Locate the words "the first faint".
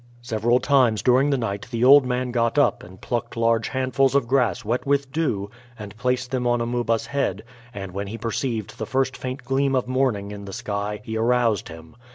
8.79-9.45